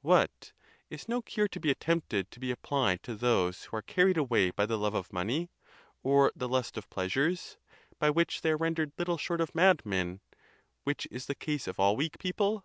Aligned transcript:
What? 0.00 0.52
is 0.88 1.10
no 1.10 1.20
cure 1.20 1.46
to 1.48 1.60
be 1.60 1.70
attempted 1.70 2.30
to 2.30 2.40
be 2.40 2.50
applied 2.50 3.02
to 3.02 3.14
those 3.14 3.64
who 3.64 3.76
are 3.76 3.82
carried 3.82 4.16
away 4.16 4.50
by 4.50 4.64
the 4.64 4.78
love 4.78 4.94
of 4.94 5.12
money, 5.12 5.50
or 6.02 6.32
the 6.34 6.48
lust 6.48 6.78
of 6.78 6.88
pleasures, 6.88 7.58
by 7.98 8.08
which 8.08 8.40
they 8.40 8.52
are 8.52 8.56
rendered 8.56 8.92
little 8.96 9.18
short 9.18 9.42
of 9.42 9.54
madmen, 9.54 10.20
which 10.84 11.06
is 11.10 11.26
the 11.26 11.34
case 11.34 11.66
of 11.68 11.78
all 11.78 11.96
weak 11.96 12.18
people? 12.18 12.64